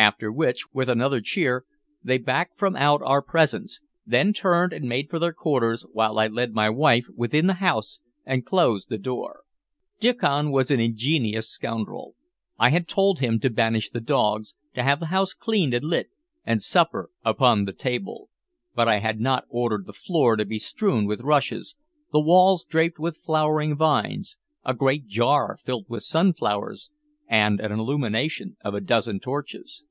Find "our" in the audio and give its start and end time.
3.02-3.20